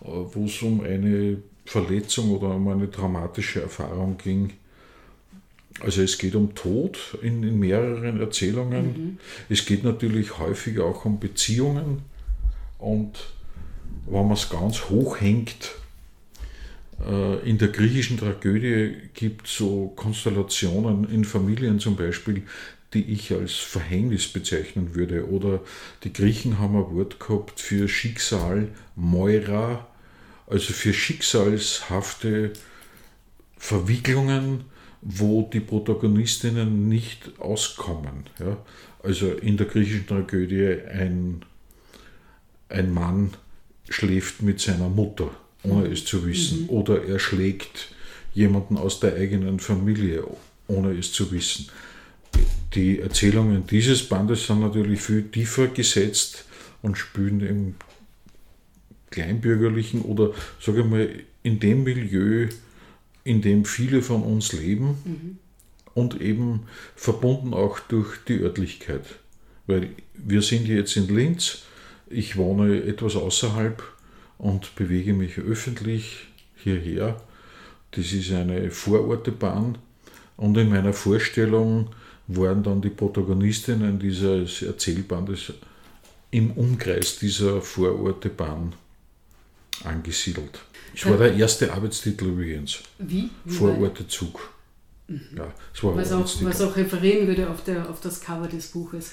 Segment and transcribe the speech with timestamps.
[0.02, 1.39] äh, wo es um eine
[1.71, 4.55] Verletzung oder um eine traumatische Erfahrung ging.
[5.79, 8.87] Also es geht um Tod in, in mehreren Erzählungen.
[8.87, 9.19] Mhm.
[9.49, 12.03] Es geht natürlich häufig auch um Beziehungen
[12.79, 13.13] und
[14.07, 15.77] wenn man es ganz hoch hängt,
[17.07, 22.43] äh, in der griechischen Tragödie gibt es so Konstellationen in Familien zum Beispiel,
[22.95, 25.31] die ich als Verhängnis bezeichnen würde.
[25.31, 25.61] Oder
[26.03, 29.87] die Griechen haben ein Wort gehabt für Schicksal, Moira,
[30.51, 32.53] also für schicksalshafte
[33.56, 34.65] Verwicklungen,
[35.01, 38.25] wo die Protagonistinnen nicht auskommen.
[38.39, 38.59] Ja?
[39.03, 41.45] Also in der griechischen Tragödie ein,
[42.69, 43.30] ein Mann,
[43.89, 45.30] schläft mit seiner Mutter,
[45.63, 46.63] ohne es zu wissen.
[46.63, 46.70] Mhm.
[46.70, 47.95] Oder er schlägt
[48.35, 50.24] jemanden aus der eigenen Familie,
[50.69, 51.69] ohne es zu wissen.
[52.74, 56.45] Die Erzählungen dieses Bandes sind natürlich viel tiefer gesetzt
[56.83, 57.74] und spielen im
[59.11, 61.09] kleinbürgerlichen oder, sage ich mal,
[61.43, 62.48] in dem Milieu,
[63.25, 65.39] in dem viele von uns leben mhm.
[65.95, 66.65] und eben
[66.97, 69.05] verbunden auch durch die Örtlichkeit.
[69.67, 71.63] Weil wir sind jetzt in Linz,
[72.09, 73.83] ich wohne etwas außerhalb
[74.39, 77.21] und bewege mich öffentlich hierher.
[77.92, 79.79] Das ist eine Vorortebahn
[80.37, 81.91] und in meiner Vorstellung
[82.27, 85.53] waren dann die Protagonistinnen dieses Erzählbandes
[86.31, 88.73] im Umkreis dieser Vorortebahn
[89.85, 90.61] angesiedelt.
[90.95, 92.80] Ich war der erste Arbeitstitel übrigens.
[92.98, 93.30] Wie?
[93.45, 94.51] Wie Vorortezug.
[95.07, 95.20] Mhm.
[95.36, 98.68] Ja, das war was, auch, was auch referieren würde auf, der, auf das Cover des
[98.68, 99.13] Buches.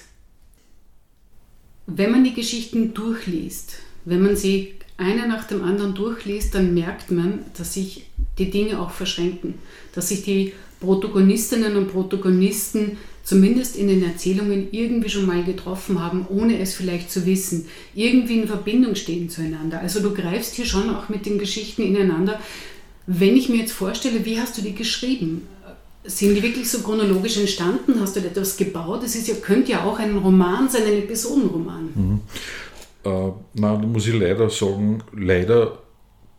[1.86, 7.10] Wenn man die Geschichten durchliest, wenn man sie einer nach dem anderen durchliest, dann merkt
[7.10, 8.06] man, dass sich
[8.38, 9.54] die Dinge auch verschränken,
[9.94, 16.26] dass sich die Protagonistinnen und Protagonisten zumindest in den Erzählungen irgendwie schon mal getroffen haben,
[16.30, 19.80] ohne es vielleicht zu wissen, irgendwie in Verbindung stehen zueinander.
[19.80, 22.40] Also du greifst hier schon auch mit den Geschichten ineinander.
[23.06, 25.46] Wenn ich mir jetzt vorstelle, wie hast du die geschrieben?
[26.04, 28.00] Sind die wirklich so chronologisch entstanden?
[28.00, 29.02] Hast du etwas gebaut?
[29.02, 31.90] Das ist ja, könnte ja auch ein Roman sein, ein Episodenroman.
[31.94, 32.20] Mhm.
[33.04, 35.82] Äh, nein, da muss ich leider sagen, leider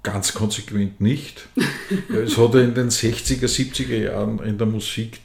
[0.02, 1.50] ganz konsequent nicht.
[2.26, 5.24] es hat in den 60er, 70er Jahren in der Musik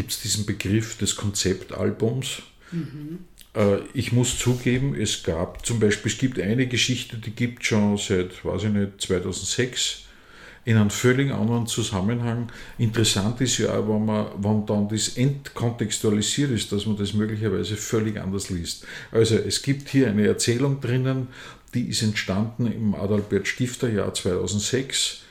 [0.00, 2.40] gibt es diesen Begriff des Konzeptalbums.
[2.72, 3.18] Mhm.
[3.54, 7.98] Äh, ich muss zugeben, es gab zum Beispiel, es gibt eine Geschichte, die gibt schon
[7.98, 10.04] seit, weiß ich nicht, 2006
[10.64, 12.50] in einem völlig anderen Zusammenhang.
[12.78, 17.76] Interessant ist ja auch, wenn, man, wenn dann das entkontextualisiert ist, dass man das möglicherweise
[17.76, 18.86] völlig anders liest.
[19.12, 21.28] Also es gibt hier eine Erzählung drinnen,
[21.74, 25.24] die ist entstanden im Adalbert Stifter Jahr 2006,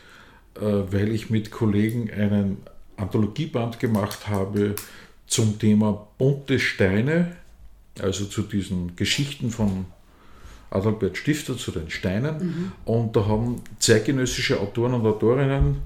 [0.57, 2.57] äh, weil ich mit Kollegen einen
[2.99, 4.75] Anthologieband gemacht habe
[5.27, 7.35] zum Thema bunte Steine,
[7.99, 9.85] also zu diesen Geschichten von
[10.71, 12.37] Adalbert Stifter zu den Steinen.
[12.37, 12.71] Mhm.
[12.85, 15.77] Und da haben zeitgenössische Autoren und Autorinnen,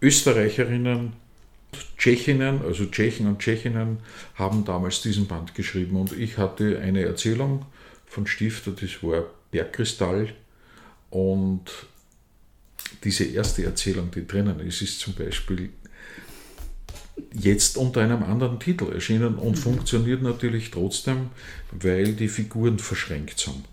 [0.00, 1.12] Österreicherinnen,
[1.96, 3.98] Tschechinnen, also Tschechen und Tschechinnen,
[4.34, 5.96] haben damals diesen Band geschrieben.
[5.96, 7.64] Und ich hatte eine Erzählung
[8.06, 10.34] von Stifter, das war Bergkristall.
[11.10, 11.64] Und
[13.04, 15.70] diese erste Erzählung, die drinnen ist, ist zum Beispiel
[17.32, 19.56] jetzt unter einem anderen Titel erschienen und mhm.
[19.56, 21.30] funktioniert natürlich trotzdem,
[21.70, 23.64] weil die Figuren verschränkt sind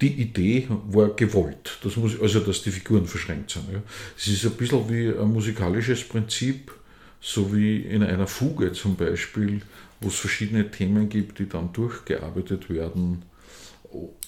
[0.00, 3.64] die Idee war gewollt, das muss, also dass die Figuren verschränkt sind.
[3.72, 3.82] Ja.
[4.16, 6.72] Es ist ein bisschen wie ein musikalisches Prinzip,
[7.20, 9.60] so wie in einer Fuge zum Beispiel,
[10.00, 13.22] wo es verschiedene Themen gibt, die dann durchgearbeitet werden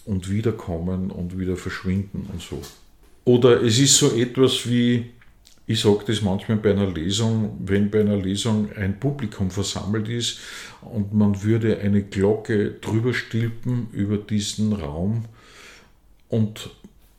[0.05, 2.61] und wiederkommen und wieder verschwinden und so.
[3.25, 5.11] Oder es ist so etwas wie,
[5.71, 10.41] ich sage das manchmal bei einer Lesung, wenn bei einer Lesung ein Publikum versammelt ist
[10.81, 15.27] und man würde eine Glocke drüber stülpen über diesen Raum
[16.29, 16.71] und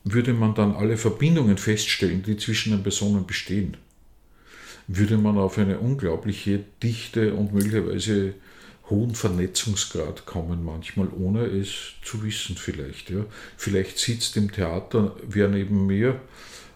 [0.03, 3.77] würde man dann alle Verbindungen feststellen, die zwischen den Personen bestehen,
[4.85, 8.33] würde man auf eine unglaubliche Dichte und möglicherweise
[8.89, 13.11] hohen Vernetzungsgrad kommen, manchmal ohne es zu wissen vielleicht.
[13.11, 13.25] Ja.
[13.55, 16.19] Vielleicht sitzt im Theater wer neben mir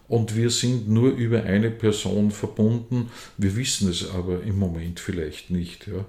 [0.08, 5.50] und wir sind nur über eine Person verbunden, wir wissen es aber im Moment vielleicht
[5.50, 5.86] nicht.
[5.86, 6.04] Ja.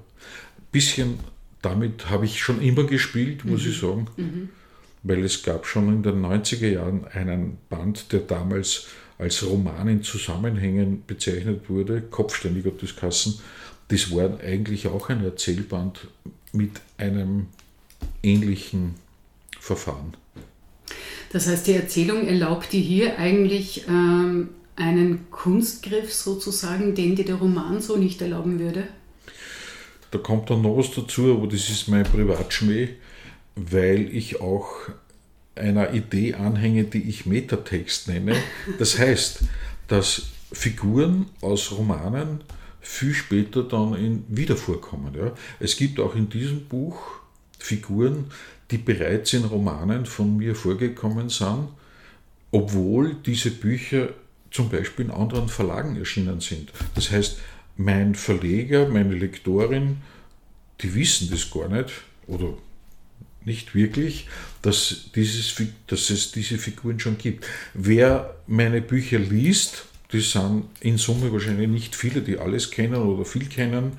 [0.71, 1.19] Bisschen
[1.61, 3.69] damit habe ich schon immer gespielt, muss mhm.
[3.69, 4.49] ich sagen, mhm.
[5.03, 10.03] weil es gab schon in den 90er Jahren einen Band, der damals als Roman in
[10.03, 13.39] Zusammenhängen bezeichnet wurde, Kopfständig hat das Kassen,
[13.87, 16.07] das war eigentlich auch ein Erzählband
[16.51, 17.47] mit einem
[18.21, 18.95] ähnlichen
[19.59, 20.13] Verfahren.
[21.37, 27.35] Das heißt, die Erzählung erlaubt dir hier eigentlich ähm, einen Kunstgriff sozusagen, den dir der
[27.35, 28.87] Roman so nicht erlauben würde?
[30.09, 32.89] Da kommt dann noch was dazu, aber das ist mein Privatschmäh,
[33.55, 34.67] weil ich auch
[35.53, 38.35] einer Idee anhänge, die ich Metatext nenne.
[38.79, 39.41] Das heißt,
[39.87, 42.41] dass Figuren aus Romanen
[42.81, 45.13] viel später dann in, wieder vorkommen.
[45.15, 45.33] Ja.
[45.59, 46.97] Es gibt auch in diesem Buch
[47.59, 48.25] Figuren,
[48.71, 51.69] die bereits in Romanen von mir vorgekommen sind,
[52.51, 54.09] obwohl diese Bücher
[54.51, 56.71] zum Beispiel in anderen Verlagen erschienen sind.
[56.95, 57.37] Das heißt,
[57.77, 59.97] mein Verleger, meine Lektorin,
[60.81, 61.91] die wissen das gar nicht
[62.27, 62.53] oder
[63.45, 64.27] nicht wirklich,
[64.61, 65.55] dass, dieses,
[65.87, 67.45] dass es diese Figuren schon gibt.
[67.73, 73.25] Wer meine Bücher liest, das sind in Summe wahrscheinlich nicht viele, die alles kennen oder
[73.25, 73.93] viel kennen,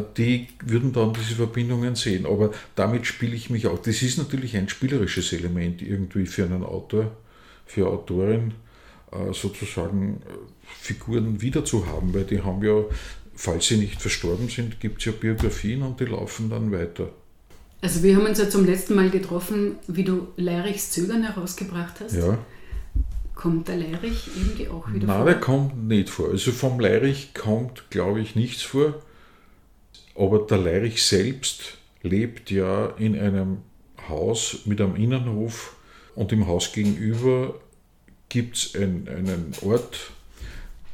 [0.00, 2.26] die würden dann diese Verbindungen sehen.
[2.26, 3.78] Aber damit spiele ich mich auch.
[3.78, 7.12] Das ist natürlich ein spielerisches Element irgendwie für einen Autor,
[7.66, 8.54] für Autorin,
[9.12, 10.34] äh, sozusagen äh,
[10.80, 12.84] Figuren wiederzuhaben, weil die haben ja,
[13.34, 17.10] falls sie nicht verstorben sind, gibt es ja Biografien und die laufen dann weiter.
[17.82, 22.14] Also wir haben uns ja zum letzten Mal getroffen, wie du Leirichs Zögern herausgebracht hast.
[22.14, 22.38] Ja.
[23.34, 25.24] Kommt der Leirich irgendwie auch wieder Nein, vor?
[25.24, 26.30] der kommt nicht vor.
[26.30, 29.02] Also vom Leirich kommt, glaube ich, nichts vor.
[30.14, 33.58] Aber der Leirich selbst lebt ja in einem
[34.08, 35.76] Haus mit einem Innenhof
[36.14, 37.54] und im Haus gegenüber
[38.28, 40.10] gibt es ein, einen Ort,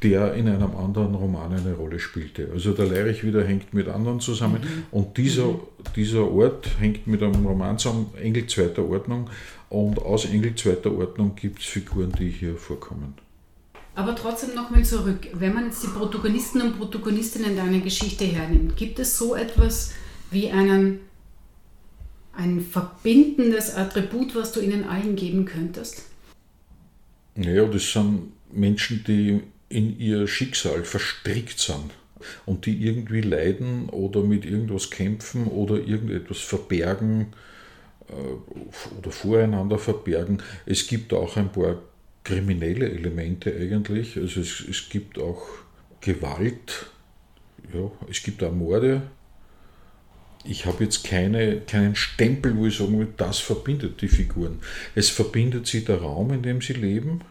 [0.03, 2.51] der in einem anderen Roman eine Rolle spielte.
[2.53, 4.85] Also der Leirich wieder hängt mit anderen zusammen mhm.
[4.93, 5.61] und dieser, mhm.
[5.97, 9.31] dieser Ort hängt mit einem Roman zusammen, Engel zweiter Ordnung.
[9.71, 13.15] Und aus Engel zweiter Ordnung gibt es Figuren, die hier vorkommen.
[13.99, 19.01] Aber trotzdem nochmal zurück, wenn man jetzt die Protagonisten und Protagonistinnen deiner Geschichte hernimmt, gibt
[19.01, 19.93] es so etwas
[20.31, 21.01] wie einen,
[22.33, 26.05] ein verbindendes Attribut, was du ihnen allen geben könntest?
[27.35, 31.91] Naja, das sind Menschen, die in ihr Schicksal verstrickt sind
[32.47, 37.33] und die irgendwie leiden oder mit irgendwas kämpfen oder irgendetwas verbergen
[38.09, 40.41] äh, oder voreinander verbergen.
[40.67, 41.83] Es gibt auch ein paar
[42.29, 44.17] kriminelle Elemente eigentlich.
[44.19, 45.43] Also es, es gibt auch
[46.03, 46.87] Gewalt,
[47.73, 49.03] ja, es gibt auch Morde.
[50.45, 54.61] Ich habe jetzt keine, keinen Stempel, wo ich sagen will, das verbindet die Figuren.
[54.95, 57.23] Es verbindet sie der Raum, in dem sie leben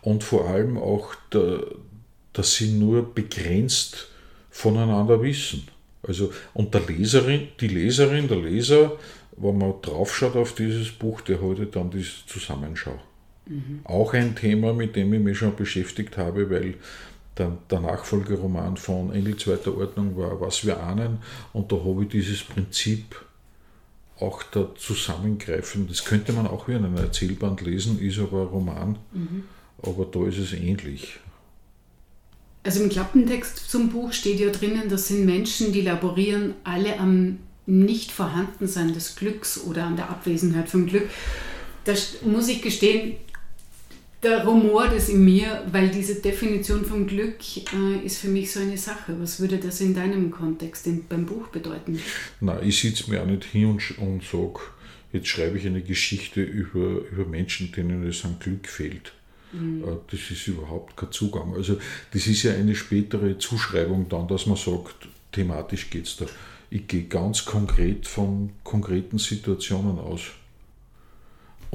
[0.00, 1.64] und vor allem auch, der,
[2.32, 4.08] dass sie nur begrenzt
[4.50, 5.68] voneinander wissen.
[6.02, 8.98] Also, und der Leserin, die Leserin, der Leser,
[9.36, 12.98] wenn man draufschaut auf dieses Buch, der heute dann diese Zusammenschau.
[13.46, 13.80] Mhm.
[13.84, 16.74] Auch ein Thema, mit dem ich mich schon beschäftigt habe, weil
[17.38, 21.18] der, der Nachfolgeroman von Engel zweiter Ordnung war Was wir ahnen
[21.52, 23.24] und da habe ich dieses Prinzip
[24.18, 25.86] auch da zusammengreifen.
[25.88, 28.98] Das könnte man auch wie in einem Erzählband lesen, ist aber ein Roman.
[29.12, 29.44] Mhm
[29.82, 31.18] aber da ist es ähnlich.
[32.62, 37.38] Also im Klappentext zum Buch steht ja drinnen, das sind Menschen, die laborieren alle am
[37.66, 41.08] Nicht-Vorhandensein des Glücks oder an der Abwesenheit vom Glück.
[41.84, 43.16] Da muss ich gestehen,
[44.26, 47.36] da rumort es in mir, weil diese Definition vom Glück
[47.72, 49.14] äh, ist für mich so eine Sache.
[49.20, 52.00] Was würde das in deinem Kontext in, beim Buch bedeuten?
[52.40, 54.60] Na, ich sitze mir auch nicht hin und, und sage,
[55.12, 59.12] jetzt schreibe ich eine Geschichte über, über Menschen, denen es an Glück fehlt.
[59.52, 59.84] Mhm.
[59.84, 61.54] Äh, das ist überhaupt kein Zugang.
[61.54, 61.78] Also
[62.12, 66.26] das ist ja eine spätere Zuschreibung dann, dass man sagt, thematisch geht es da.
[66.68, 70.22] Ich gehe ganz konkret von konkreten Situationen aus.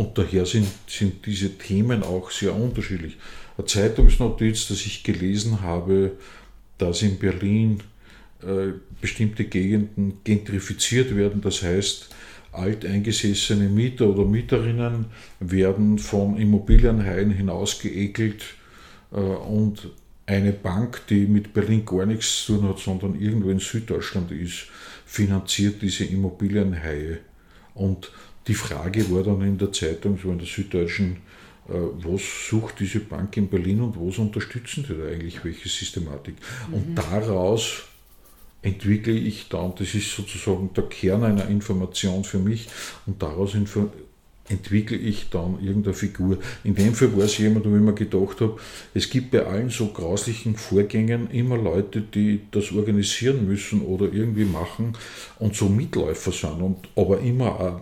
[0.02, 3.18] Und daher sind, sind diese Themen auch sehr unterschiedlich.
[3.56, 6.14] Eine Zeitungsnotiz, dass ich gelesen habe,
[6.80, 7.82] dass in Berlin
[8.42, 11.42] äh, bestimmte Gegenden gentrifiziert werden.
[11.42, 12.10] Das heißt,
[12.52, 15.06] alteingesessene Mieter oder Mieterinnen
[15.40, 18.44] werden von Immobilienhaien hinausgeekelt
[19.12, 19.88] äh, und
[20.26, 24.66] eine Bank, die mit Berlin gar nichts zu tun hat, sondern irgendwo in Süddeutschland ist,
[25.06, 27.20] finanziert diese Immobilienhaie.
[27.76, 28.12] Und
[28.48, 31.18] die Frage war dann in der Zeitung, so in der Süddeutschen,
[31.70, 36.36] äh, was sucht diese Bank in Berlin und was unterstützen die da eigentlich, welche Systematik.
[36.68, 36.74] Mhm.
[36.74, 37.84] Und daraus
[38.62, 42.68] entwickle ich dann, das ist sozusagen der Kern einer Information für mich,
[43.06, 43.56] und daraus
[44.50, 46.38] entwickle ich dann irgendeine Figur.
[46.64, 48.58] In dem Fall war es jemand, wo ich mir gedacht habe,
[48.94, 54.46] es gibt bei allen so grauslichen Vorgängen immer Leute, die das organisieren müssen oder irgendwie
[54.46, 54.94] machen
[55.40, 57.82] und so Mitläufer sind und aber immer auch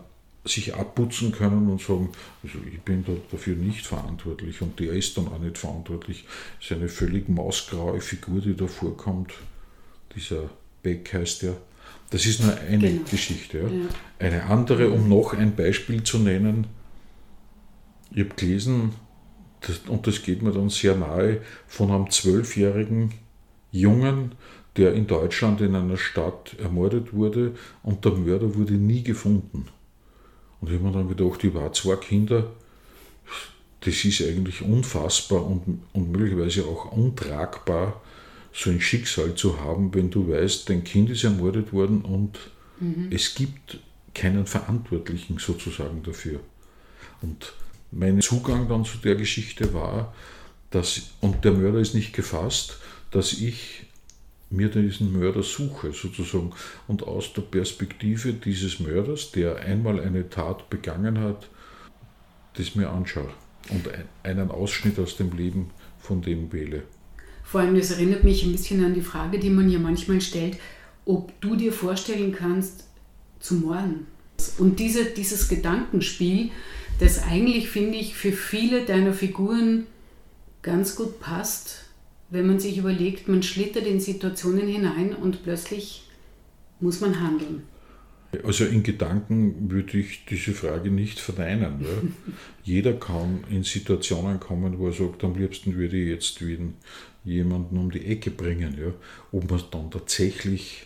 [0.50, 2.10] sich abputzen können und sagen,
[2.44, 6.26] also ich bin da dafür nicht verantwortlich und der ist dann auch nicht verantwortlich.
[6.60, 9.34] Das ist eine völlig mausgraue Figur, die da vorkommt.
[10.16, 10.50] Dieser
[10.84, 11.58] Beck heißt der.
[12.10, 13.10] Das ist nur eine genau.
[13.10, 13.60] Geschichte.
[13.60, 13.68] Ja.
[13.68, 13.88] Ja.
[14.20, 16.68] Eine andere, um noch ein Beispiel zu nennen,
[18.12, 18.94] ich habe gelesen,
[19.62, 23.14] das, und das geht mir dann sehr nahe, von einem zwölfjährigen
[23.72, 24.34] Jungen,
[24.78, 29.66] der in Deutschland in einer Stadt ermordet wurde und der Mörder wurde nie gefunden.
[30.62, 32.52] Und ich habe mir dann gedacht, ich war zwei Kinder,
[33.82, 38.02] das ist eigentlich unfassbar und, und möglicherweise auch untragbar,
[38.52, 42.38] so ein Schicksal zu haben, wenn du weißt, dein Kind ist ermordet worden und
[42.80, 43.10] mhm.
[43.12, 43.80] es gibt
[44.14, 46.40] keinen Verantwortlichen sozusagen dafür.
[47.22, 47.54] Und
[47.92, 50.14] mein Zugang dann zu der Geschichte war,
[50.72, 52.78] dass, und der Mörder ist nicht gefasst,
[53.12, 53.86] dass ich
[54.50, 56.52] mir diesen Mörder suche sozusagen
[56.88, 61.50] und aus der Perspektive dieses Mörders, der einmal eine Tat begangen hat,
[62.54, 63.30] das mir anschaue
[63.70, 63.90] und
[64.24, 66.84] einen Ausschnitt aus dem Leben von dem wähle.
[67.44, 70.58] Vor allem, das erinnert mich ein bisschen an die Frage, die man ja manchmal stellt,
[71.06, 72.86] ob du dir vorstellen kannst,
[73.40, 74.08] zu morden.
[74.58, 76.52] Und diese, dieses Gedankenspiel,
[77.00, 79.88] das eigentlich, finde ich, für viele deiner Figuren
[80.62, 81.89] ganz gut passt,
[82.30, 86.04] wenn man sich überlegt, man schlittert in Situationen hinein und plötzlich
[86.80, 87.64] muss man handeln.
[88.44, 91.82] Also in Gedanken würde ich diese Frage nicht verneinen.
[91.82, 91.88] Ja.
[92.64, 96.40] Jeder kann in Situationen kommen, wo er sagt, am liebsten würde ich jetzt
[97.24, 98.78] jemanden um die Ecke bringen.
[98.80, 98.94] Ja.
[99.32, 100.86] Ob man dann tatsächlich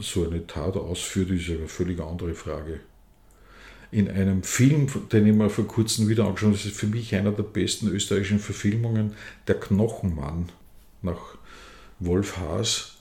[0.00, 2.80] so eine Tat ausführt, ist eine völlig andere Frage.
[3.94, 7.14] In einem Film, den ich mir vor kurzem wieder angeschaut habe, das ist für mich
[7.14, 9.12] einer der besten österreichischen Verfilmungen,
[9.46, 10.48] Der Knochenmann
[11.00, 11.36] nach
[12.00, 12.96] Wolf Haas,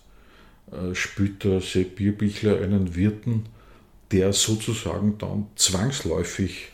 [0.71, 3.45] äh, spielt der Sepp Bierbichler einen Wirten,
[4.11, 6.67] der sozusagen dann zwangsläufig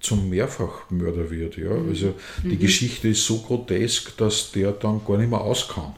[0.00, 1.56] zum Mehrfachmörder wird.
[1.56, 1.70] Ja?
[1.70, 1.88] Mhm.
[1.90, 2.58] Also die mhm.
[2.58, 5.94] Geschichte ist so grotesk, dass der dann gar nicht mehr auskam.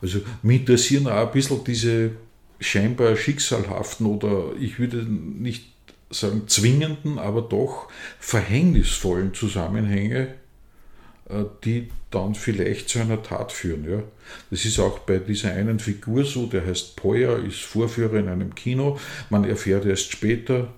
[0.00, 2.12] Also mich interessieren auch ein bisschen diese
[2.60, 5.73] scheinbar schicksalhaften oder ich würde nicht
[6.14, 10.34] sagen zwingenden, aber doch verhängnisvollen Zusammenhänge,
[11.28, 13.90] äh, die dann vielleicht zu einer Tat führen.
[13.90, 14.02] Ja.
[14.50, 18.54] Das ist auch bei dieser einen Figur so, der heißt Poyer, ist Vorführer in einem
[18.54, 18.98] Kino.
[19.30, 20.68] Man erfährt erst später,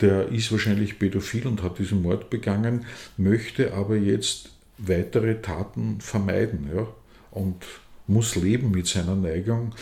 [0.00, 2.84] der ist wahrscheinlich pädophil und hat diesen Mord begangen,
[3.16, 6.86] möchte aber jetzt weitere Taten vermeiden ja,
[7.30, 7.64] und
[8.06, 9.74] muss leben mit seiner Neigung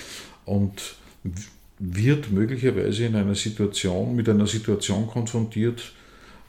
[0.44, 0.96] und
[1.84, 5.92] wird möglicherweise in einer Situation, mit einer Situation konfrontiert,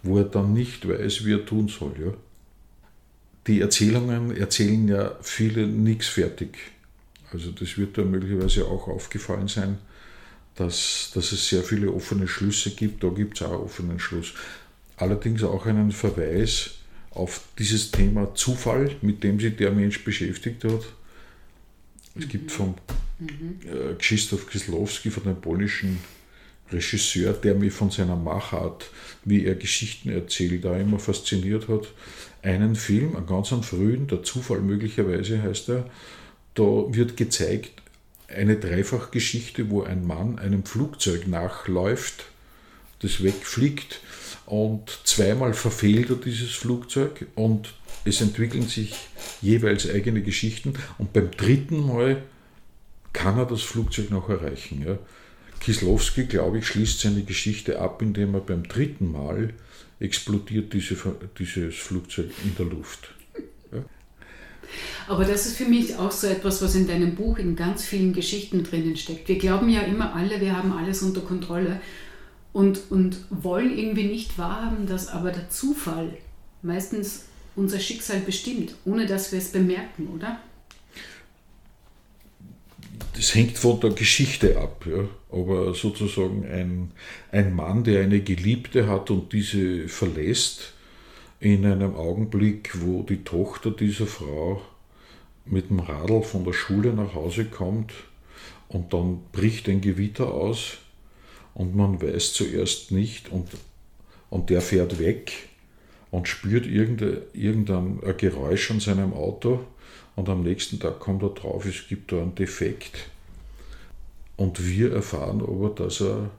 [0.04, 1.94] wo er dann nicht weiß, wie er tun soll.
[2.00, 2.14] Ja
[3.48, 6.58] die Erzählungen erzählen ja viele nichts fertig.
[7.32, 9.80] Also das wird da möglicherweise auch aufgefallen sein,
[10.56, 13.04] dass, dass es sehr viele offene Schlüsse gibt.
[13.04, 14.34] Da gibt es auch einen offenen Schluss.
[14.98, 16.76] Allerdings auch einen Verweis
[17.12, 20.82] auf dieses Thema Zufall, mit dem sich der Mensch beschäftigt hat.
[22.16, 22.76] Es gibt vom
[23.24, 23.60] mhm.
[23.68, 26.00] äh, Krzysztof Kieslowski, von dem polnischen
[26.72, 28.90] Regisseur, der mich von seiner Machart,
[29.26, 31.88] wie er Geschichten erzählt, da immer fasziniert hat,
[32.42, 35.90] einen Film, einen ganz frühen, der Zufall möglicherweise heißt er,
[36.56, 37.82] da wird gezeigt
[38.28, 42.26] eine Dreifachgeschichte, wo ein Mann einem Flugzeug nachläuft,
[43.00, 44.00] das wegfliegt
[44.46, 47.74] und zweimal verfehlt er dieses Flugzeug und
[48.06, 48.96] es entwickeln sich
[49.42, 52.24] jeweils eigene Geschichten und beim dritten Mal
[53.14, 54.84] kann er das Flugzeug noch erreichen.
[54.86, 54.98] Ja.
[55.60, 59.54] Kislowski, glaube ich, schließt seine Geschichte ab, indem er beim dritten Mal
[60.00, 60.98] explodiert diese,
[61.38, 63.14] dieses Flugzeug in der Luft.
[63.72, 63.86] Ja.
[65.08, 68.12] Aber das ist für mich auch so etwas, was in deinem Buch in ganz vielen
[68.12, 69.30] Geschichten drinnen steckt.
[69.30, 71.80] Wir glauben ja immer alle, wir haben alles unter Kontrolle
[72.52, 76.18] und, und wollen irgendwie nicht wahrhaben, dass aber der Zufall
[76.62, 80.40] meistens unser Schicksal bestimmt, ohne dass wir es bemerken, oder?
[83.24, 85.08] Es hängt von der Geschichte ab, ja.
[85.32, 86.92] aber sozusagen ein,
[87.32, 90.74] ein Mann, der eine Geliebte hat und diese verlässt,
[91.40, 94.62] in einem Augenblick, wo die Tochter dieser Frau
[95.46, 97.94] mit dem Radl von der Schule nach Hause kommt
[98.68, 100.80] und dann bricht ein Gewitter aus
[101.54, 103.48] und man weiß zuerst nicht und,
[104.30, 105.32] und der fährt weg
[106.12, 109.62] und spürt irgendein, irgendein Geräusch an seinem Auto
[110.18, 113.13] und am nächsten Tag kommt er drauf, es gibt da einen Defekt.
[114.36, 116.32] Und wir erfahren aber, dass er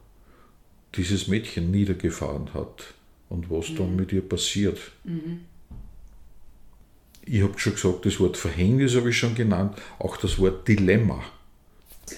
[0.95, 2.95] dieses Mädchen niedergefahren hat
[3.29, 3.77] und was mhm.
[3.77, 4.79] dann mit ihr passiert.
[5.05, 5.41] Mhm.
[7.27, 11.23] Ich habe schon gesagt, das Wort Verhängnis habe ich schon genannt, auch das Wort Dilemma.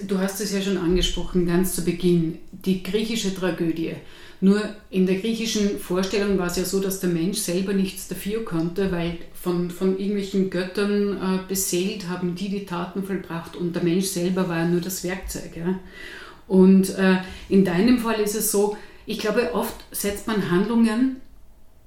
[0.09, 3.95] Du hast es ja schon angesprochen, ganz zu Beginn, die griechische Tragödie.
[4.40, 8.45] Nur in der griechischen Vorstellung war es ja so, dass der Mensch selber nichts dafür
[8.45, 13.83] konnte, weil von, von irgendwelchen Göttern äh, beseelt haben die die Taten vollbracht und der
[13.83, 15.57] Mensch selber war ja nur das Werkzeug.
[15.57, 15.78] Ja?
[16.49, 18.76] Und äh, in deinem Fall ist es so,
[19.07, 21.16] ich glaube, oft setzt man Handlungen,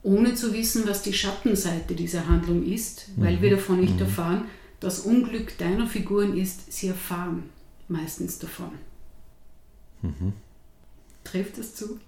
[0.01, 3.41] ohne zu wissen, was die Schattenseite dieser Handlung ist, weil mhm.
[3.41, 4.01] wir davon nicht mhm.
[4.01, 4.46] erfahren.
[4.79, 7.44] Das Unglück deiner Figuren ist, sie erfahren
[7.89, 8.72] meistens davon.
[10.01, 10.34] Mhm.
[11.24, 12.00] Trifft das zu?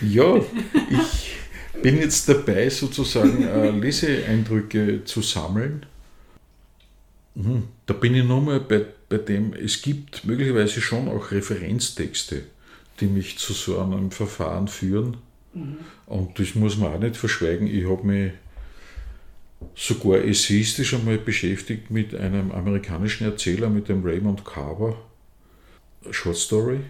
[0.00, 0.36] Ja,
[0.90, 1.36] ich
[1.82, 5.86] bin jetzt dabei, sozusagen äh, Leseeindrücke zu sammeln.
[7.34, 7.64] Mhm.
[7.86, 12.42] Da bin ich nochmal bei, bei dem, es gibt möglicherweise schon auch Referenztexte,
[13.00, 15.16] die mich zu so einem Verfahren führen.
[15.52, 15.78] Mhm.
[16.06, 17.66] Und das muss man auch nicht verschweigen.
[17.66, 18.32] Ich habe mich
[19.74, 24.96] sogar essayistisch einmal beschäftigt mit einem amerikanischen Erzähler, mit dem Raymond Carver,
[26.10, 26.80] Short Story.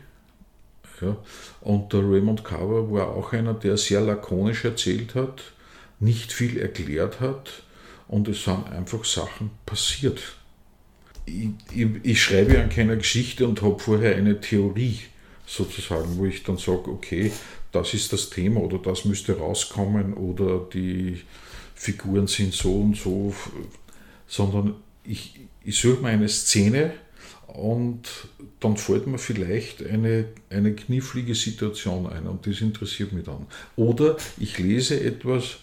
[1.00, 1.16] Ja.
[1.60, 5.42] Und der Raymond Carver war auch einer, der sehr lakonisch erzählt hat,
[6.00, 7.62] nicht viel erklärt hat
[8.08, 10.20] und es sind einfach Sachen passiert.
[11.26, 15.00] Ich, ich, ich schreibe an keiner Geschichte und habe vorher eine Theorie
[15.46, 17.32] sozusagen, wo ich dann sage, okay,
[17.72, 21.22] das ist das Thema oder das müsste rauskommen oder die
[21.84, 23.34] Figuren sind so und so,
[24.26, 26.94] sondern ich, ich suche mir eine Szene
[27.46, 28.08] und
[28.60, 33.46] dann fällt mir vielleicht eine, eine knifflige Situation ein und das interessiert mich dann.
[33.76, 35.58] Oder ich lese etwas,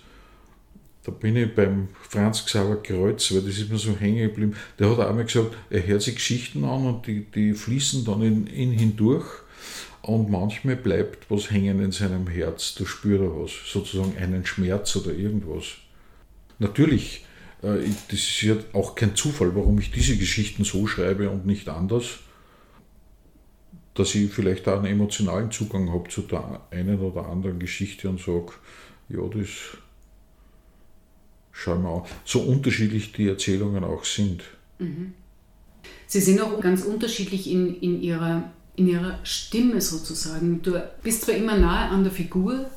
[1.03, 4.91] da bin ich beim Franz Xaver Kreuz, weil das ist mir so hängen geblieben, der
[4.91, 8.45] hat auch mal gesagt, er hört sich Geschichten an und die, die fließen dann in
[8.45, 9.25] ihn hindurch
[10.03, 14.95] und manchmal bleibt was hängen in seinem Herz, da spürt er was, sozusagen einen Schmerz
[14.95, 15.77] oder irgendwas.
[16.61, 17.25] Natürlich
[17.61, 21.69] äh, das ist ja auch kein Zufall, warum ich diese Geschichten so schreibe und nicht
[21.69, 22.19] anders,
[23.93, 28.19] dass ich vielleicht auch einen emotionalen Zugang habe zu der einen oder anderen Geschichte und
[28.19, 28.53] sage,
[29.09, 29.49] ja, das
[31.51, 32.03] schauen wir an.
[32.25, 34.43] So unterschiedlich die Erzählungen auch sind.
[34.79, 35.13] Mhm.
[36.07, 40.61] Sie sind auch ganz unterschiedlich in, in, ihrer, in ihrer Stimme sozusagen.
[40.61, 42.69] Du bist zwar immer nahe an der Figur,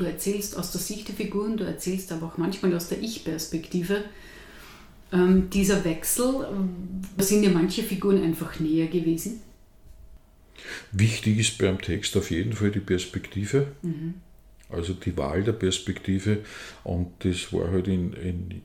[0.00, 4.04] du erzählst aus der Sicht der Figuren, du erzählst aber auch manchmal aus der Ich-Perspektive.
[5.12, 6.46] Ähm, dieser Wechsel,
[7.18, 9.40] äh, sind ja manche Figuren einfach näher gewesen?
[10.92, 14.14] Wichtig ist beim Text auf jeden Fall die Perspektive, mhm.
[14.68, 16.38] also die Wahl der Perspektive
[16.84, 18.62] und das war halt in, in,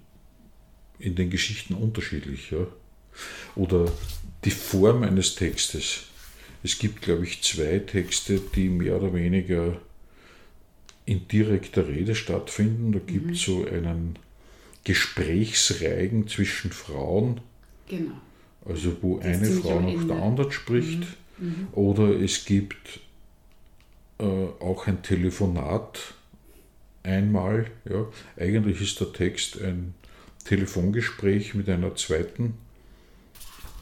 [1.00, 2.52] in den Geschichten unterschiedlich.
[2.52, 2.68] Ja.
[3.56, 3.92] Oder
[4.44, 6.04] die Form eines Textes.
[6.64, 9.80] Es gibt, glaube ich, zwei Texte, die mehr oder weniger
[11.06, 12.92] in direkter Rede stattfinden.
[12.92, 13.54] Da gibt es mhm.
[13.54, 14.20] so einen
[14.84, 17.42] Gesprächsreigen zwischen Frauen.
[17.88, 18.16] Genau.
[18.66, 21.00] Also wo das eine Frau nach der anderen spricht.
[21.38, 21.48] Mhm.
[21.48, 21.68] Mhm.
[21.74, 23.00] Oder es gibt
[24.20, 26.14] äh, auch ein Telefonat
[27.04, 27.68] einmal.
[27.90, 28.08] Ja.
[28.38, 29.94] Eigentlich ist der Text ein
[30.46, 32.56] Telefongespräch mit einer zweiten.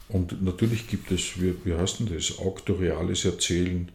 [0.08, 3.90] Und natürlich gibt es, wie, wie heißt denn das, auktoriales Erzählen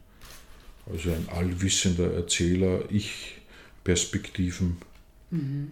[0.92, 4.78] also ein allwissender Erzähler, Ich-Perspektiven.
[5.32, 5.72] Mhm.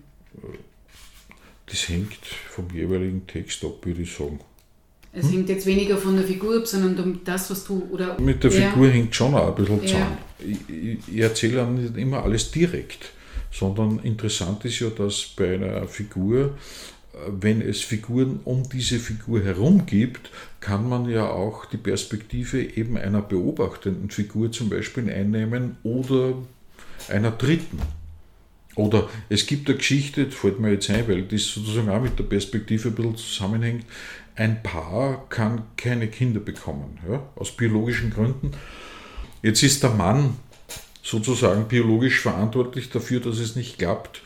[1.65, 4.39] Das hängt vom jeweiligen Text ab, würde ich sagen.
[5.13, 5.31] Es hm?
[5.31, 8.19] hängt jetzt weniger von der Figur ab, sondern um das, was du oder.
[8.19, 10.17] Mit der Figur hängt schon auch ein bisschen zusammen.
[10.39, 13.11] Ich, ich erzähle nicht immer alles direkt,
[13.51, 16.57] sondern interessant ist ja, dass bei einer Figur
[17.27, 22.97] wenn es Figuren um diese Figur herum gibt, kann man ja auch die Perspektive eben
[22.97, 26.33] einer beobachtenden Figur zum Beispiel einnehmen oder
[27.09, 27.79] einer dritten.
[28.75, 32.19] Oder es gibt eine Geschichte, das fällt mir jetzt ein, weil das sozusagen auch mit
[32.19, 33.85] der Perspektive ein bisschen zusammenhängt.
[34.35, 38.51] Ein Paar kann keine Kinder bekommen, ja, aus biologischen Gründen.
[39.41, 40.35] Jetzt ist der Mann
[41.01, 44.21] sozusagen biologisch verantwortlich dafür, dass es nicht klappt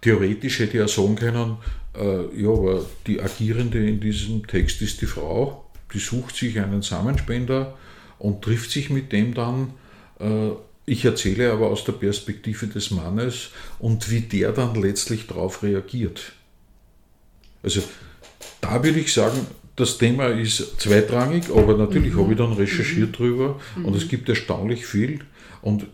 [0.00, 1.56] theoretisch hätte er sagen können,
[1.94, 5.62] äh, ja, aber die Agierende in diesem Text ist die Frau.
[5.94, 7.76] die sucht sich einen Samenspender
[8.18, 9.72] und trifft sich mit dem dann.
[10.18, 10.50] Äh,
[10.84, 16.32] ich erzähle aber aus der Perspektive des Mannes und wie der dann letztlich darauf reagiert.
[17.62, 17.82] Also
[18.60, 22.20] da würde ich sagen, das Thema ist zweitrangig, aber natürlich mhm.
[22.20, 23.12] habe ich dann recherchiert mhm.
[23.12, 24.08] drüber und es mhm.
[24.08, 25.20] gibt erstaunlich viel
[25.60, 25.86] und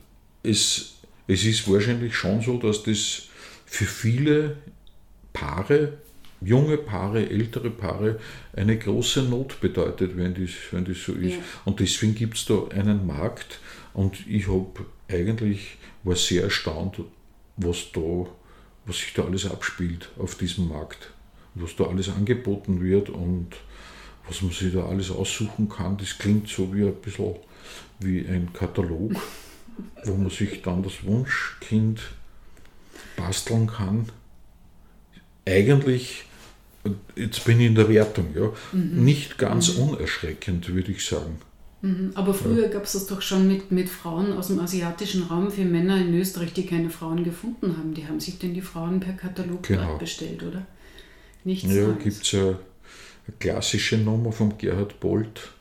[0.42, 0.94] es,
[1.26, 3.28] es ist wahrscheinlich schon so, dass das
[3.72, 4.58] für viele
[5.32, 5.94] Paare,
[6.42, 8.20] junge Paare, ältere Paare,
[8.52, 11.36] eine große Not bedeutet, wenn das, wenn das so ist.
[11.36, 11.42] Ja.
[11.64, 13.60] Und deswegen gibt es da einen Markt
[13.94, 17.00] und ich habe eigentlich, war sehr erstaunt,
[17.56, 18.26] was da,
[18.84, 21.10] was sich da alles abspielt auf diesem Markt,
[21.54, 23.56] was da alles angeboten wird und
[24.28, 25.96] was man sich da alles aussuchen kann.
[25.96, 27.36] Das klingt so wie ein bisschen
[28.00, 29.12] wie ein Katalog,
[30.04, 32.00] wo man sich dann das Wunschkind
[33.26, 34.08] basteln kann.
[35.46, 36.24] Eigentlich,
[37.16, 39.04] jetzt bin ich in der Wertung, ja, mhm.
[39.04, 39.88] nicht ganz mhm.
[39.88, 41.38] unerschreckend, würde ich sagen.
[41.82, 42.12] Mhm.
[42.14, 42.68] Aber früher ja.
[42.68, 46.14] gab es das doch schon mit, mit Frauen aus dem asiatischen Raum für Männer in
[46.14, 47.92] Österreich, die keine Frauen gefunden haben.
[47.92, 49.98] Die haben sich denn die Frauen per Katalog genau.
[49.98, 50.64] bestellt, oder?
[51.44, 55.52] Nichts Ja, gibt es ja eine klassische Nummer von Gerhard Bolt,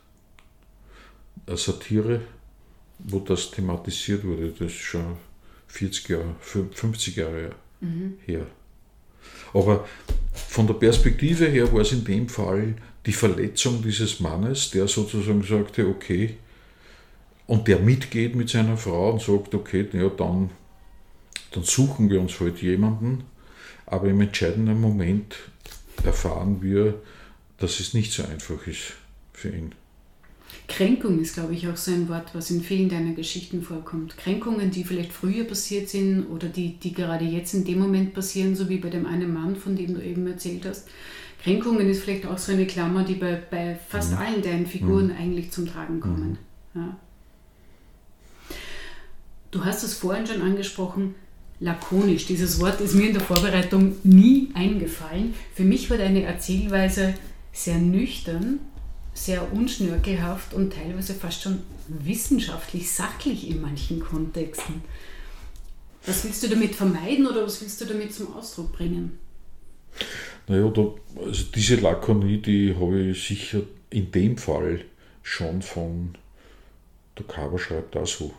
[1.46, 2.20] eine Satire,
[3.00, 4.50] wo das thematisiert wurde.
[4.50, 5.16] Das ist schon
[5.72, 8.18] 40 Jahre, 50 Jahre mhm.
[8.26, 8.46] her.
[9.54, 9.86] Aber
[10.34, 12.74] von der Perspektive her war es in dem Fall
[13.06, 16.36] die Verletzung dieses Mannes, der sozusagen sagte, okay,
[17.46, 20.50] und der mitgeht mit seiner Frau und sagt, okay, ja, dann,
[21.52, 23.24] dann suchen wir uns halt jemanden,
[23.86, 25.36] aber im entscheidenden Moment
[26.04, 27.00] erfahren wir,
[27.58, 28.94] dass es nicht so einfach ist
[29.32, 29.74] für ihn.
[30.68, 34.16] Kränkung ist, glaube ich, auch so ein Wort, was in vielen deiner Geschichten vorkommt.
[34.16, 38.54] Kränkungen, die vielleicht früher passiert sind oder die, die gerade jetzt in dem Moment passieren,
[38.54, 40.88] so wie bei dem einen Mann, von dem du eben erzählt hast.
[41.42, 44.18] Kränkungen ist vielleicht auch so eine Klammer, die bei, bei fast mhm.
[44.18, 45.16] allen deinen Figuren mhm.
[45.18, 46.38] eigentlich zum Tragen kommen.
[46.74, 46.80] Mhm.
[46.80, 46.96] Ja.
[49.50, 51.14] Du hast es vorhin schon angesprochen,
[51.60, 52.26] lakonisch.
[52.26, 55.34] Dieses Wort ist mir in der Vorbereitung nie eingefallen.
[55.54, 57.14] Für mich war deine Erzählweise
[57.52, 58.60] sehr nüchtern,
[59.14, 64.82] sehr unschnörkelhaft und teilweise fast schon wissenschaftlich, sachlich in manchen Kontexten.
[66.06, 69.18] Was willst du damit vermeiden oder was willst du damit zum Ausdruck bringen?
[70.48, 70.94] Naja, da,
[71.24, 74.84] also diese Lakonie, die habe ich sicher in dem Fall
[75.22, 76.16] schon von,
[77.16, 78.32] der Kaber schreibt auch so.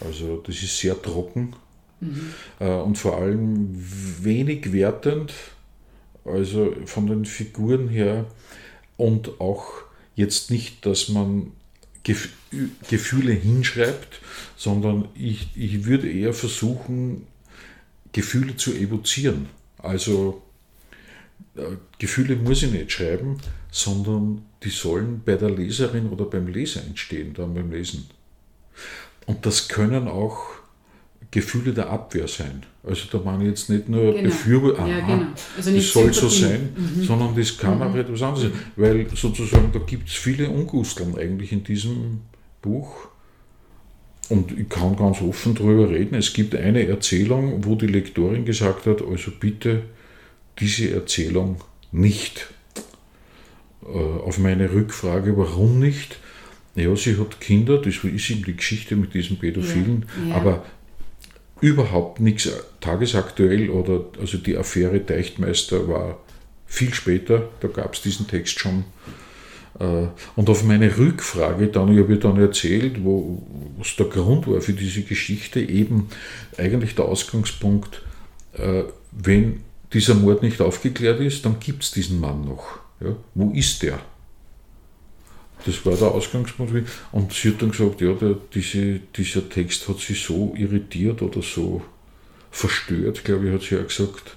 [0.00, 1.54] Also das ist sehr trocken
[2.00, 2.34] mhm.
[2.58, 3.68] äh, und vor allem
[4.22, 5.32] wenig wertend,
[6.24, 8.26] also von den Figuren her
[8.96, 9.66] und auch
[10.14, 11.52] jetzt nicht, dass man
[12.02, 12.30] Gef
[12.88, 14.20] Gefühle hinschreibt,
[14.56, 17.26] sondern ich, ich würde eher versuchen,
[18.12, 19.48] Gefühle zu evozieren.
[19.78, 20.42] Also
[21.56, 23.38] äh, Gefühle muss ich nicht schreiben,
[23.70, 28.08] sondern die sollen bei der Leserin oder beim Leser entstehen, dann beim Lesen.
[29.26, 30.55] Und das können auch
[31.30, 32.64] Gefühle der Abwehr sein.
[32.82, 34.22] Also da ich jetzt nicht nur genau.
[34.22, 35.26] Befürwortung, ja, genau.
[35.56, 37.02] also das soll so sein, mhm.
[37.02, 37.82] sondern das kann mhm.
[37.82, 38.52] auch etwas anderes sein.
[38.76, 42.20] Weil sozusagen da gibt es viele Ungusteln eigentlich in diesem
[42.62, 43.08] Buch.
[44.28, 46.14] Und ich kann ganz offen darüber reden.
[46.16, 49.82] Es gibt eine Erzählung, wo die Lektorin gesagt hat, also bitte
[50.58, 51.62] diese Erzählung
[51.92, 52.48] nicht.
[53.82, 56.18] Äh, auf meine Rückfrage, warum nicht?
[56.74, 60.34] Ja, sie hat Kinder, das ist eben die Geschichte mit diesen Pädophilen, ja, ja.
[60.36, 60.64] aber
[61.60, 66.18] überhaupt nichts tagesaktuell oder also die Affäre Deichtmeister war
[66.66, 68.84] viel später, da gab es diesen Text schon.
[69.78, 73.42] Äh, und auf meine Rückfrage dann, ich habe ihr dann erzählt, wo,
[73.78, 76.08] was der Grund war für diese Geschichte, eben
[76.58, 78.02] eigentlich der Ausgangspunkt,
[78.54, 79.60] äh, wenn
[79.92, 82.78] dieser Mord nicht aufgeklärt ist, dann gibt es diesen Mann noch.
[83.00, 83.16] Ja?
[83.34, 83.98] Wo ist der?
[85.64, 86.72] Das war der Ausgangspunkt.
[87.12, 91.42] Und sie hat dann gesagt, ja, der, diese, dieser Text hat sie so irritiert oder
[91.42, 91.82] so
[92.50, 94.36] verstört, glaube ich, hat sie ja gesagt.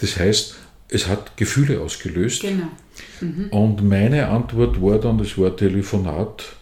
[0.00, 0.56] Das heißt,
[0.88, 2.42] es hat Gefühle ausgelöst.
[2.42, 2.68] Genau.
[3.20, 3.48] Mhm.
[3.50, 6.56] Und meine Antwort war dann, das war Telefonat.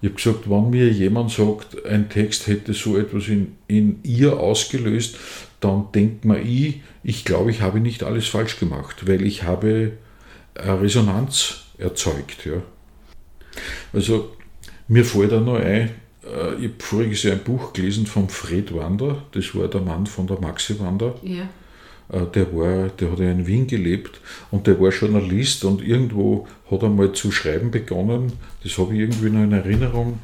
[0.00, 4.38] Ich habe gesagt, wenn mir jemand sagt, ein Text hätte so etwas in, in ihr
[4.38, 5.18] ausgelöst,
[5.60, 9.92] dann denkt man, ich, ich glaube, ich habe nicht alles falsch gemacht, weil ich habe
[10.54, 12.44] Resonanz erzeugt.
[12.44, 12.62] Ja.
[13.92, 14.36] Also
[14.88, 15.90] mir fällt da noch ein,
[16.24, 20.06] äh, ich habe voriges Jahr ein Buch gelesen von Fred Wander, das war der Mann
[20.06, 21.14] von der Maxi Wander.
[21.22, 21.48] Ja.
[22.08, 26.46] Äh, der, war, der hat ja in Wien gelebt und der war Journalist und irgendwo
[26.70, 28.32] hat er mal zu schreiben begonnen.
[28.62, 30.20] Das habe ich irgendwie noch in Erinnerung.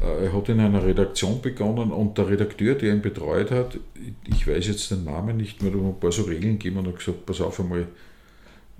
[0.00, 3.78] Äh, er hat in einer Redaktion begonnen und der Redakteur, der ihn betreut hat,
[4.26, 6.86] ich weiß jetzt den Namen nicht mehr, da hat ein paar so Regeln gegeben und
[6.86, 7.86] hat gesagt: Pass auf einmal,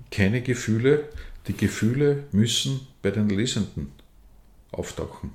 [0.09, 1.05] keine Gefühle,
[1.47, 3.91] Die Gefühle müssen bei den Lesenden
[4.71, 5.31] auftauchen.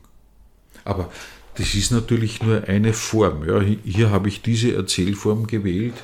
[0.85, 1.11] Aber
[1.55, 3.47] das ist natürlich nur eine Form.
[3.49, 3.61] Ja.
[3.61, 5.95] Hier habe ich diese Erzählform gewählt.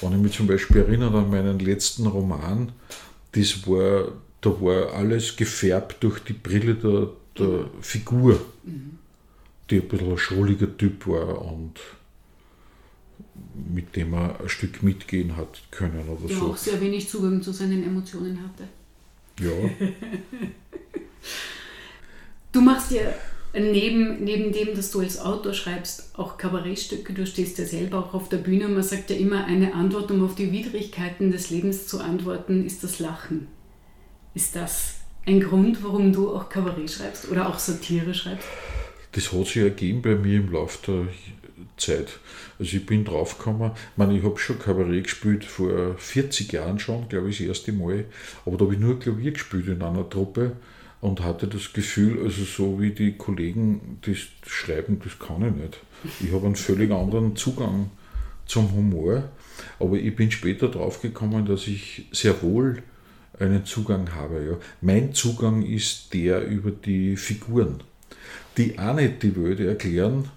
[0.00, 2.72] Wenn ich mich zum Beispiel erinnere an meinen letzten Roman,
[3.32, 8.40] das war, da war alles gefärbt durch die Brille der, der Figur,
[9.70, 11.80] die ein bisschen ein schrulliger Typ war und
[13.72, 16.46] mit dem er ein Stück mitgehen hat können oder Der so.
[16.50, 18.68] auch sehr wenig Zugang zu seinen Emotionen hatte.
[19.40, 19.50] Ja,
[22.52, 23.00] Du machst ja
[23.52, 27.12] neben, neben dem, dass du als Autor schreibst, auch Kabarettstücke.
[27.12, 30.10] Du stehst ja selber auch auf der Bühne und man sagt ja immer, eine Antwort,
[30.12, 33.48] um auf die Widrigkeiten des Lebens zu antworten, ist das Lachen.
[34.34, 38.46] Ist das ein Grund, warum du auch Kabarett schreibst oder auch Satire schreibst?
[39.14, 41.08] das hat sich ergeben bei mir im Laufe der
[41.76, 42.18] Zeit.
[42.58, 47.08] Also ich bin draufgekommen, ich meine, ich habe schon Kabarett gespielt vor 40 Jahren schon,
[47.08, 48.04] glaube ich, das erste Mal,
[48.46, 50.52] aber da habe ich nur Klavier gespielt in einer Truppe
[51.00, 55.80] und hatte das Gefühl, also so wie die Kollegen das schreiben, das kann ich nicht.
[56.20, 57.90] Ich habe einen völlig anderen Zugang
[58.46, 59.24] zum Humor,
[59.78, 62.82] aber ich bin später draufgekommen, dass ich sehr wohl
[63.38, 64.46] einen Zugang habe.
[64.46, 64.56] Ja.
[64.80, 67.82] Mein Zugang ist der über die Figuren,
[68.56, 70.28] die auch nicht die Welt erklären,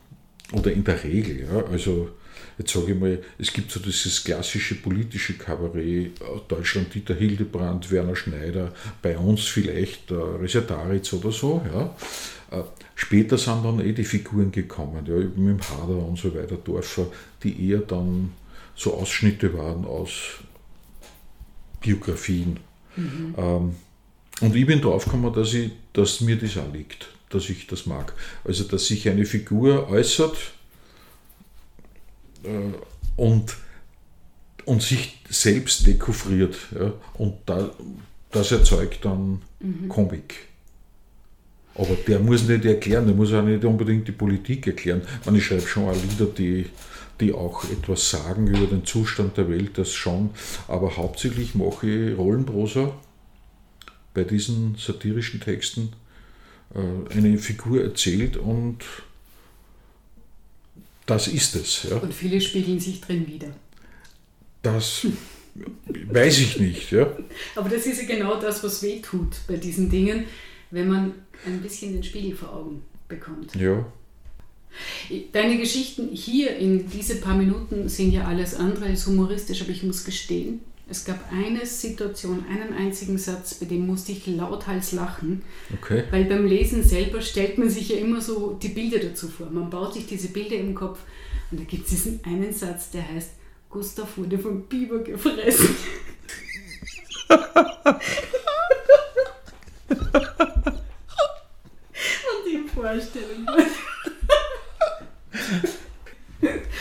[0.54, 2.10] oder in der Regel, ja, also
[2.58, 7.92] jetzt sage ich mal, es gibt so dieses klassische politische Kabarett, aus Deutschland Dieter Hildebrand,
[7.92, 11.96] Werner Schneider, bei uns vielleicht äh, Resetaritz oder so, ja.
[12.52, 12.64] Äh,
[13.00, 17.06] Später sind dann eh die Figuren gekommen, ja, mit dem Hader und so weiter, Dorfer,
[17.44, 18.34] die eher dann
[18.76, 20.40] so Ausschnitte waren aus
[21.80, 22.60] Biografien.
[22.98, 23.76] Ähm,
[24.42, 28.13] und ich bin draufgekommen, dass, ich, dass mir das auch liegt, dass ich das mag.
[28.44, 30.38] Also, dass sich eine Figur äußert
[32.44, 32.74] äh,
[33.16, 33.58] und,
[34.66, 36.56] und sich selbst dekouvriert.
[36.78, 37.72] Ja, und da,
[38.32, 39.42] das erzeugt dann
[39.90, 40.48] Komik.
[41.76, 45.04] Aber der muss nicht erklären, der muss auch nicht unbedingt die Politik erklären.
[45.26, 46.66] Man, ich schreibe schon auch Lieder, die,
[47.20, 50.32] die auch etwas sagen über den Zustand der Welt, das schon.
[50.68, 52.94] Aber hauptsächlich mache ich Rollenprosa
[54.13, 55.94] bei diesen satirischen Texten.
[56.78, 58.80] Äh, Eine Figur erzählt und
[61.06, 61.88] das ist es.
[61.90, 61.98] Ja.
[61.98, 63.48] Und viele spiegeln sich drin wieder.
[64.62, 65.08] Das
[66.12, 66.92] weiß ich nicht.
[66.92, 67.16] Ja.
[67.56, 70.26] Aber das ist ja genau das, was weh tut bei diesen Dingen,
[70.70, 71.13] wenn man
[71.46, 73.56] ein bisschen den Spiegel vor Augen bekommt.
[73.56, 73.86] Ja.
[75.32, 79.82] Deine Geschichten hier in diese paar Minuten sind ja alles andere als humoristisch, aber ich
[79.82, 85.41] muss gestehen, es gab eine Situation, einen einzigen Satz, bei dem musste ich lauthals lachen,
[85.82, 86.04] Okay.
[86.12, 89.50] weil beim Lesen selber stellt man sich ja immer so die Bilder dazu vor.
[89.50, 91.00] Man baut sich diese Bilder im Kopf
[91.52, 93.32] und da gibt es diesen einen Satz, der heißt,
[93.69, 95.76] Gustav wurde vom Biber gefressen.
[102.30, 103.47] und die Vorstellung.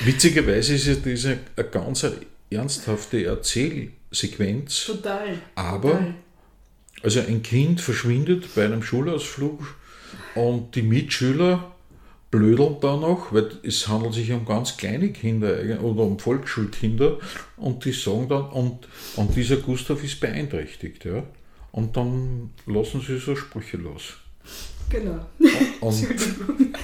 [0.04, 2.06] Witzigerweise ist ja diese eine ganz
[2.50, 4.86] ernsthafte Erzählsequenz.
[4.86, 5.38] Total.
[5.54, 6.14] Aber Total.
[7.02, 9.76] Also ein Kind verschwindet bei einem Schulausflug
[10.34, 11.72] und die Mitschüler
[12.30, 17.18] blödeln da noch, weil es handelt sich um ganz kleine Kinder oder um Volksschulkinder
[17.56, 21.04] und die sagen dann, und, und dieser Gustav ist beeinträchtigt.
[21.04, 21.22] Ja?
[21.72, 24.14] Und dann lassen sie so Sprüche los.
[24.90, 25.26] Genau.
[25.80, 26.06] Und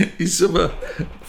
[0.18, 0.72] ist aber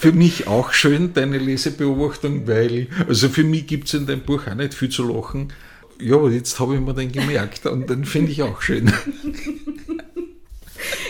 [0.01, 4.47] für mich auch schön, deine Lesebeobachtung, weil, also für mich gibt es in deinem Buch
[4.47, 5.53] auch nicht viel zu lachen.
[5.99, 8.91] Ja, jetzt habe ich mir den gemerkt und den finde ich auch schön.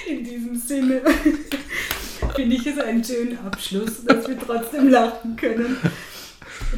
[0.09, 1.03] In diesem Sinne
[2.35, 5.77] finde ich es einen schönen Abschluss, dass wir trotzdem lachen können.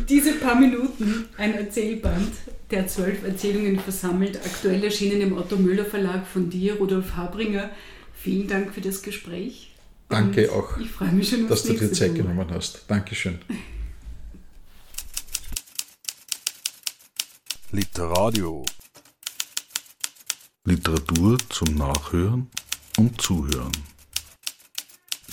[0.08, 2.32] Diese paar Minuten, ein Erzählband,
[2.70, 7.72] der zwölf Erzählungen versammelt, aktuell erschienen im Otto Müller Verlag von dir, Rudolf Habringer.
[8.14, 9.73] Vielen Dank für das Gespräch.
[10.14, 12.18] Danke Und auch, Ich freue mich schon dass du dir Zeit Buch.
[12.18, 12.84] genommen hast.
[12.88, 13.40] Dankeschön.
[17.72, 18.64] Literadio.
[20.66, 22.50] Literatur zum Nachhören
[22.98, 23.72] und Zuhören.